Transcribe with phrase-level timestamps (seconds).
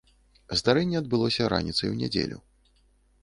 [0.59, 2.37] Здарэнне адбылося раніцай у нядзелю.